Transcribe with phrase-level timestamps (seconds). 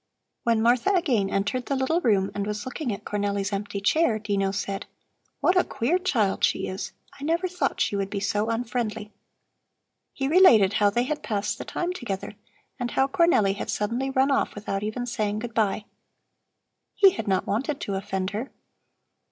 [0.41, 4.49] When Martha again entered the little room and was looking at Cornelli's empty chair, Dino
[4.49, 4.87] said:
[5.41, 6.93] "What a queer child she is.
[7.19, 9.11] I never thought she would be so unfriendly."
[10.11, 12.33] He related how they had passed the time together
[12.79, 15.85] and how Cornelli had suddenly run off without even saying good bye.
[16.95, 18.49] He had not wanted to offend her.